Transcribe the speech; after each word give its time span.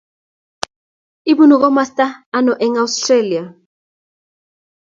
Ibunu 1.31 1.55
komosta 1.61 2.05
ano 2.37 2.53
eng 2.65 2.75
Australia? 2.85 3.43